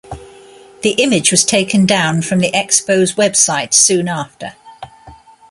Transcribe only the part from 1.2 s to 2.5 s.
was taken down from the